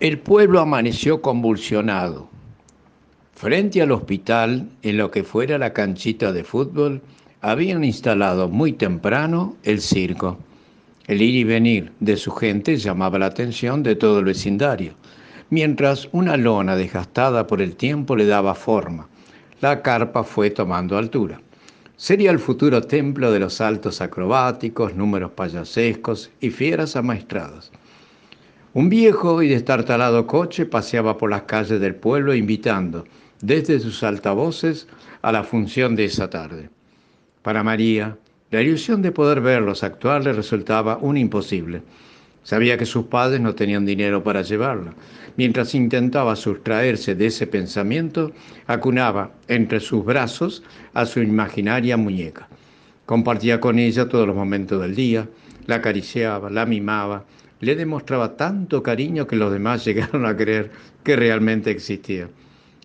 El 0.00 0.18
pueblo 0.18 0.60
amaneció 0.60 1.20
convulsionado. 1.20 2.30
Frente 3.34 3.82
al 3.82 3.92
hospital, 3.92 4.70
en 4.80 4.96
lo 4.96 5.10
que 5.10 5.24
fuera 5.24 5.58
la 5.58 5.74
canchita 5.74 6.32
de 6.32 6.42
fútbol, 6.42 7.02
habían 7.42 7.84
instalado 7.84 8.48
muy 8.48 8.72
temprano 8.72 9.56
el 9.62 9.82
circo. 9.82 10.38
El 11.06 11.20
ir 11.20 11.34
y 11.34 11.44
venir 11.44 11.92
de 12.00 12.16
su 12.16 12.30
gente 12.30 12.78
llamaba 12.78 13.18
la 13.18 13.26
atención 13.26 13.82
de 13.82 13.94
todo 13.94 14.20
el 14.20 14.24
vecindario, 14.24 14.94
mientras 15.50 16.08
una 16.12 16.38
lona 16.38 16.76
desgastada 16.76 17.46
por 17.46 17.60
el 17.60 17.76
tiempo 17.76 18.16
le 18.16 18.24
daba 18.24 18.54
forma. 18.54 19.06
La 19.60 19.82
carpa 19.82 20.24
fue 20.24 20.48
tomando 20.48 20.96
altura. 20.96 21.42
Sería 21.98 22.30
el 22.30 22.38
futuro 22.38 22.80
templo 22.80 23.30
de 23.32 23.40
los 23.40 23.52
saltos 23.52 24.00
acrobáticos, 24.00 24.94
números 24.94 25.32
payasescos 25.32 26.30
y 26.40 26.48
fieras 26.48 26.96
amaestradas. 26.96 27.70
Un 28.72 28.88
viejo 28.88 29.42
y 29.42 29.48
destartalado 29.48 30.28
coche 30.28 30.64
paseaba 30.64 31.18
por 31.18 31.28
las 31.28 31.42
calles 31.42 31.80
del 31.80 31.96
pueblo 31.96 32.36
invitando 32.36 33.04
desde 33.40 33.80
sus 33.80 34.04
altavoces 34.04 34.86
a 35.22 35.32
la 35.32 35.42
función 35.42 35.96
de 35.96 36.04
esa 36.04 36.30
tarde. 36.30 36.70
Para 37.42 37.64
María, 37.64 38.16
la 38.52 38.62
ilusión 38.62 39.02
de 39.02 39.10
poder 39.10 39.40
verlos 39.40 39.82
actuar 39.82 40.22
le 40.22 40.32
resultaba 40.32 40.98
un 40.98 41.16
imposible. 41.16 41.82
Sabía 42.44 42.78
que 42.78 42.86
sus 42.86 43.06
padres 43.06 43.40
no 43.40 43.56
tenían 43.56 43.84
dinero 43.84 44.22
para 44.22 44.42
llevarla. 44.42 44.94
Mientras 45.36 45.74
intentaba 45.74 46.36
sustraerse 46.36 47.16
de 47.16 47.26
ese 47.26 47.48
pensamiento, 47.48 48.30
acunaba 48.68 49.32
entre 49.48 49.80
sus 49.80 50.04
brazos 50.04 50.62
a 50.94 51.06
su 51.06 51.20
imaginaria 51.20 51.96
muñeca. 51.96 52.48
Compartía 53.04 53.58
con 53.58 53.80
ella 53.80 54.08
todos 54.08 54.28
los 54.28 54.36
momentos 54.36 54.80
del 54.80 54.94
día, 54.94 55.28
la 55.66 55.76
acariciaba, 55.76 56.50
la 56.50 56.66
mimaba, 56.66 57.24
le 57.60 57.76
demostraba 57.76 58.36
tanto 58.36 58.82
cariño 58.82 59.26
que 59.26 59.36
los 59.36 59.52
demás 59.52 59.84
llegaron 59.86 60.26
a 60.26 60.36
creer 60.36 60.70
que 61.04 61.16
realmente 61.16 61.70
existía. 61.70 62.28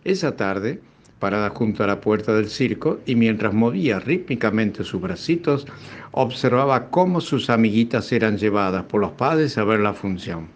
Esa 0.03 0.35
tarde, 0.35 0.79
parada 1.19 1.49
junto 1.49 1.83
a 1.83 1.87
la 1.87 2.01
puerta 2.01 2.33
del 2.33 2.49
circo 2.49 2.99
y 3.05 3.15
mientras 3.15 3.53
movía 3.53 3.99
rítmicamente 3.99 4.83
sus 4.83 5.01
bracitos, 5.01 5.65
observaba 6.11 6.89
cómo 6.89 7.21
sus 7.21 7.49
amiguitas 7.49 8.11
eran 8.11 8.37
llevadas 8.37 8.83
por 8.83 9.01
los 9.01 9.11
padres 9.11 9.57
a 9.57 9.63
ver 9.63 9.79
la 9.79 9.93
función. 9.93 10.47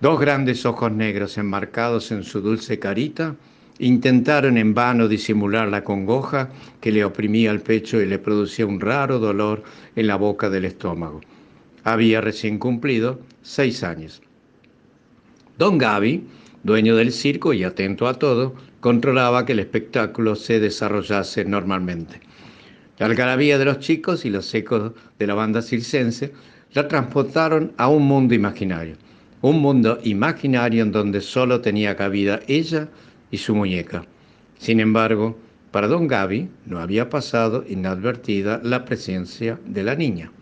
Dos 0.00 0.20
grandes 0.20 0.66
ojos 0.66 0.92
negros 0.92 1.38
enmarcados 1.38 2.12
en 2.12 2.24
su 2.24 2.40
dulce 2.40 2.78
carita 2.78 3.34
intentaron 3.78 4.58
en 4.58 4.74
vano 4.74 5.08
disimular 5.08 5.68
la 5.68 5.82
congoja 5.82 6.50
que 6.80 6.92
le 6.92 7.04
oprimía 7.04 7.50
el 7.50 7.60
pecho 7.60 8.00
y 8.00 8.06
le 8.06 8.18
producía 8.18 8.66
un 8.66 8.80
raro 8.80 9.18
dolor 9.18 9.62
en 9.96 10.06
la 10.06 10.16
boca 10.16 10.50
del 10.50 10.66
estómago. 10.66 11.20
Había 11.84 12.22
recién 12.22 12.58
cumplido 12.58 13.20
seis 13.42 13.84
años. 13.84 14.22
Don 15.58 15.76
Gaby, 15.76 16.26
dueño 16.62 16.96
del 16.96 17.12
circo 17.12 17.52
y 17.52 17.62
atento 17.62 18.08
a 18.08 18.14
todo, 18.14 18.54
controlaba 18.80 19.44
que 19.44 19.52
el 19.52 19.60
espectáculo 19.60 20.34
se 20.34 20.60
desarrollase 20.60 21.44
normalmente. 21.44 22.20
La 22.98 23.06
algarabía 23.06 23.58
de 23.58 23.66
los 23.66 23.80
chicos 23.80 24.24
y 24.24 24.30
los 24.30 24.52
ecos 24.54 24.92
de 25.18 25.26
la 25.26 25.34
banda 25.34 25.60
circense 25.60 26.32
la 26.72 26.88
transportaron 26.88 27.72
a 27.76 27.88
un 27.88 28.06
mundo 28.06 28.34
imaginario, 28.34 28.96
un 29.42 29.60
mundo 29.60 29.98
imaginario 30.04 30.82
en 30.82 30.90
donde 30.90 31.20
solo 31.20 31.60
tenía 31.60 31.96
cabida 31.96 32.40
ella 32.48 32.88
y 33.30 33.36
su 33.36 33.54
muñeca. 33.54 34.06
Sin 34.58 34.80
embargo, 34.80 35.38
para 35.70 35.88
don 35.88 36.06
Gaby 36.06 36.48
no 36.64 36.78
había 36.78 37.10
pasado 37.10 37.64
inadvertida 37.68 38.60
la 38.62 38.84
presencia 38.84 39.58
de 39.66 39.82
la 39.82 39.96
niña. 39.96 40.32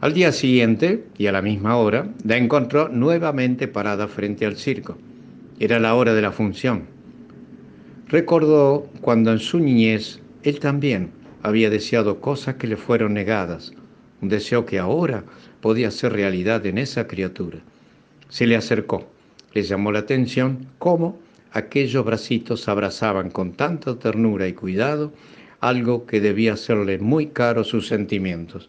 Al 0.00 0.14
día 0.14 0.30
siguiente, 0.30 1.06
y 1.18 1.26
a 1.26 1.32
la 1.32 1.42
misma 1.42 1.76
hora, 1.76 2.06
la 2.22 2.36
encontró 2.36 2.88
nuevamente 2.88 3.66
parada 3.66 4.06
frente 4.06 4.46
al 4.46 4.56
circo. 4.56 4.96
Era 5.58 5.80
la 5.80 5.96
hora 5.96 6.14
de 6.14 6.22
la 6.22 6.30
función. 6.30 6.84
Recordó 8.06 8.88
cuando 9.00 9.32
en 9.32 9.40
su 9.40 9.58
niñez 9.58 10.20
él 10.44 10.60
también 10.60 11.10
había 11.42 11.68
deseado 11.68 12.20
cosas 12.20 12.54
que 12.54 12.68
le 12.68 12.76
fueron 12.76 13.12
negadas, 13.12 13.72
un 14.22 14.28
deseo 14.28 14.66
que 14.66 14.78
ahora 14.78 15.24
podía 15.60 15.90
ser 15.90 16.12
realidad 16.12 16.64
en 16.66 16.78
esa 16.78 17.08
criatura. 17.08 17.58
Se 18.28 18.46
le 18.46 18.54
acercó, 18.54 19.10
le 19.52 19.64
llamó 19.64 19.90
la 19.90 19.98
atención 19.98 20.68
cómo 20.78 21.18
aquellos 21.50 22.04
bracitos 22.04 22.68
abrazaban 22.68 23.30
con 23.32 23.50
tanta 23.50 23.98
ternura 23.98 24.46
y 24.46 24.52
cuidado 24.52 25.12
algo 25.58 26.06
que 26.06 26.20
debía 26.20 26.52
hacerle 26.52 27.00
muy 27.00 27.26
caro 27.26 27.64
sus 27.64 27.88
sentimientos 27.88 28.68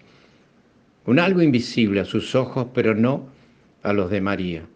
un 1.10 1.18
algo 1.18 1.42
invisible 1.42 2.02
a 2.02 2.06
sus 2.06 2.36
ojos, 2.36 2.68
pero 2.72 2.94
no 2.94 3.30
a 3.82 3.94
los 3.94 4.12
de 4.12 4.22
María. 4.22 4.68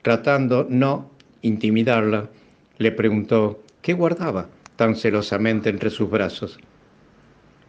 Tratando 0.00 0.66
no 0.66 1.10
intimidarla, 1.42 2.30
le 2.78 2.92
preguntó 2.92 3.62
qué 3.82 3.92
guardaba 3.92 4.48
tan 4.76 4.96
celosamente 4.96 5.68
entre 5.68 5.90
sus 5.90 6.08
brazos. 6.08 6.58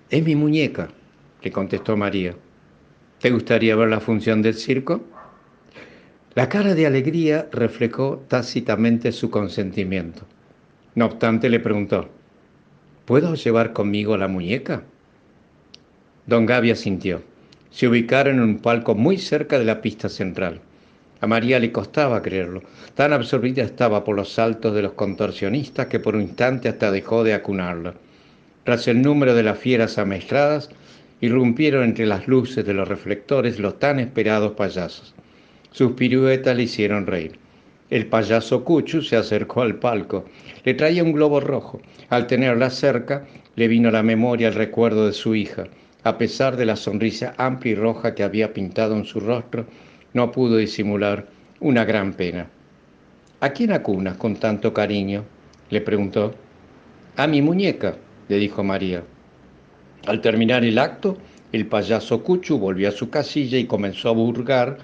Es 0.10 0.24
mi 0.24 0.38
muñeca, 0.38 0.88
le 1.42 1.52
contestó 1.52 1.98
María. 1.98 2.34
¿Te 3.20 3.30
gustaría 3.30 3.76
ver 3.76 3.90
la 3.90 4.00
función 4.00 4.42
del 4.42 4.54
circo? 4.54 5.04
La 6.34 6.48
cara 6.48 6.76
de 6.76 6.86
alegría 6.86 7.50
reflejó 7.52 8.24
tácitamente 8.30 9.12
su 9.12 9.30
consentimiento. 9.30 10.22
No 10.96 11.08
obstante, 11.08 11.50
le 11.50 11.60
preguntó, 11.60 12.08
¿puedo 13.04 13.36
llevar 13.36 13.74
conmigo 13.74 14.16
la 14.16 14.30
muñeca? 14.30 14.84
Don 16.26 16.46
Gaby 16.46 16.72
asintió 16.72 17.35
se 17.76 17.90
ubicaron 17.90 18.38
en 18.38 18.44
un 18.44 18.60
palco 18.60 18.96
muy 18.96 19.18
cerca 19.18 19.60
de 19.60 19.66
la 19.66 19.82
pista 19.82 20.08
central. 20.08 20.62
A 21.20 21.28
María 21.28 21.60
le 21.60 21.74
costaba 21.74 22.22
creerlo. 22.22 22.62
Tan 22.94 23.12
absorbida 23.12 23.64
estaba 23.64 24.06
por 24.06 24.16
los 24.16 24.32
saltos 24.32 24.74
de 24.74 24.82
los 24.82 24.94
contorsionistas 24.94 25.88
que 25.88 26.00
por 26.00 26.16
un 26.16 26.22
instante 26.22 26.70
hasta 26.70 26.90
dejó 26.90 27.26
de 27.26 27.34
acunarla. 27.34 27.94
Tras 28.64 28.88
el 28.88 29.02
número 29.02 29.36
de 29.36 29.44
las 29.44 29.60
fieras 29.60 29.98
amestradas, 29.98 30.70
irrumpieron 31.20 31.84
entre 31.84 32.06
las 32.06 32.30
luces 32.30 32.66
de 32.66 32.74
los 32.74 32.88
reflectores 32.88 33.60
los 33.60 33.78
tan 33.78 34.00
esperados 34.00 34.54
payasos. 34.54 35.14
Sus 35.72 35.92
piruetas 35.92 36.56
le 36.56 36.64
hicieron 36.64 37.06
reír. 37.06 37.38
El 37.90 38.06
payaso 38.06 38.64
Cuchu 38.64 39.02
se 39.02 39.18
acercó 39.18 39.64
al 39.64 39.76
palco. 39.76 40.24
Le 40.64 40.76
traía 40.76 41.04
un 41.04 41.12
globo 41.12 41.42
rojo. 41.42 41.82
Al 42.08 42.26
tenerla 42.26 42.70
cerca, 42.70 43.26
le 43.58 43.68
vino 43.68 43.90
a 43.90 43.92
la 43.92 44.02
memoria 44.02 44.48
el 44.48 44.54
recuerdo 44.54 45.08
de 45.08 45.14
su 45.14 45.36
hija. 45.36 45.66
A 46.06 46.20
pesar 46.20 46.56
de 46.56 46.68
la 46.68 46.76
sonrisa 46.76 47.34
amplia 47.36 47.72
y 47.72 47.76
roja 47.76 48.14
que 48.14 48.22
había 48.22 48.54
pintado 48.54 48.96
en 48.96 49.06
su 49.06 49.20
rostro, 49.20 49.66
no 50.14 50.32
pudo 50.32 50.58
disimular 50.58 51.26
una 51.60 51.84
gran 51.84 52.14
pena. 52.14 52.48
¿A 53.40 53.50
quién 53.50 53.72
acunas 53.72 54.16
con 54.16 54.36
tanto 54.36 54.72
cariño? 54.72 55.26
le 55.72 55.82
preguntó. 55.82 56.36
A 57.16 57.26
mi 57.26 57.42
muñeca, 57.42 57.98
le 58.30 58.38
dijo 58.38 58.64
María. 58.64 59.04
Al 60.06 60.22
terminar 60.22 60.64
el 60.64 60.78
acto, 60.78 61.18
el 61.52 61.66
payaso 61.66 62.22
Cuchu 62.22 62.60
volvió 62.60 62.90
a 62.90 62.92
su 62.92 63.10
casilla 63.10 63.58
y 63.58 63.66
comenzó 63.66 64.10
a 64.10 64.14
burgar 64.14 64.78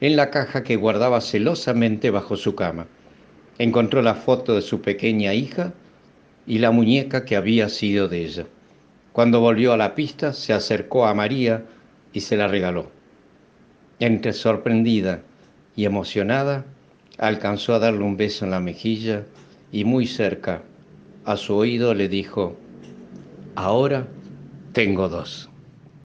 en 0.00 0.16
la 0.16 0.30
caja 0.30 0.64
que 0.64 0.74
guardaba 0.74 1.20
celosamente 1.20 2.10
bajo 2.10 2.36
su 2.36 2.56
cama. 2.56 2.88
Encontró 3.58 4.02
la 4.02 4.16
foto 4.16 4.56
de 4.56 4.62
su 4.62 4.80
pequeña 4.80 5.34
hija 5.34 5.72
y 6.48 6.58
la 6.58 6.72
muñeca 6.72 7.24
que 7.24 7.36
había 7.36 7.68
sido 7.68 8.08
de 8.08 8.24
ella. 8.24 8.46
Cuando 9.14 9.38
volvió 9.38 9.72
a 9.72 9.76
la 9.76 9.94
pista, 9.94 10.32
se 10.32 10.52
acercó 10.52 11.06
a 11.06 11.14
María 11.14 11.62
y 12.12 12.22
se 12.22 12.36
la 12.36 12.48
regaló. 12.48 12.90
Entre 14.00 14.32
sorprendida 14.32 15.22
y 15.76 15.84
emocionada, 15.84 16.64
alcanzó 17.18 17.74
a 17.74 17.78
darle 17.78 18.02
un 18.02 18.16
beso 18.16 18.44
en 18.44 18.50
la 18.50 18.58
mejilla 18.58 19.22
y 19.70 19.84
muy 19.84 20.08
cerca 20.08 20.62
a 21.24 21.36
su 21.36 21.54
oído 21.54 21.94
le 21.94 22.08
dijo, 22.08 22.56
ahora 23.54 24.08
tengo 24.72 25.08
dos. 25.08 25.48